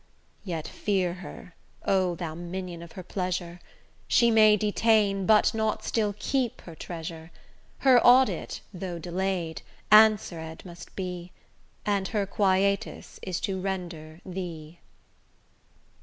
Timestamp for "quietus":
12.25-13.19